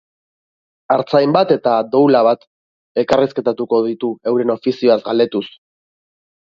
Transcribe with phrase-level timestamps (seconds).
[0.95, 2.47] Artzain bat eta doula bat
[3.03, 5.49] elkarrizketatuko ditu euren ofizioaz galdetuz.